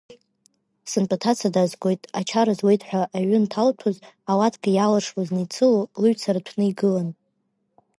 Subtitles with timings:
[0.89, 3.97] Сынтәа аҭаца даазгоит, ачара зуеит ҳәа аҩ инҭалҭәоз,
[4.31, 7.09] ауатка иаалыршуаз неицыло, лыҩцара ҭәны игылан.